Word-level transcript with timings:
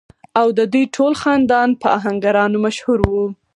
او 0.39 0.47
ددوي 0.57 0.83
ټول 0.95 1.13
خاندان 1.21 1.69
پۀ 1.81 1.87
اهنګرانو 1.97 2.57
مشهور 2.65 2.99
شو۔ 3.07 3.23